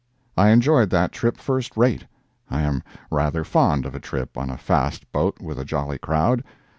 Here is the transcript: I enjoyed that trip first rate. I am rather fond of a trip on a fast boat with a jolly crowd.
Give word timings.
I 0.35 0.49
enjoyed 0.49 0.89
that 0.89 1.11
trip 1.11 1.37
first 1.37 1.77
rate. 1.77 2.07
I 2.49 2.63
am 2.63 2.81
rather 3.11 3.43
fond 3.43 3.85
of 3.85 3.93
a 3.93 3.99
trip 3.99 4.35
on 4.35 4.49
a 4.49 4.57
fast 4.57 5.11
boat 5.11 5.39
with 5.39 5.59
a 5.59 5.63
jolly 5.63 5.99
crowd. 5.99 6.43